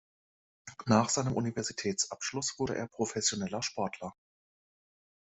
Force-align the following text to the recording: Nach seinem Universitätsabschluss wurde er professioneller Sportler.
Nach 0.87 1.09
seinem 1.09 1.33
Universitätsabschluss 1.35 2.55
wurde 2.57 2.73
er 2.75 2.87
professioneller 2.87 3.61
Sportler. 3.61 4.15